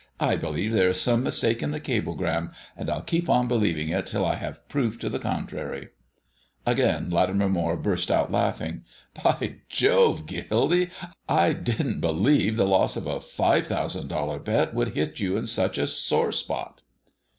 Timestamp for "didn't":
11.53-11.99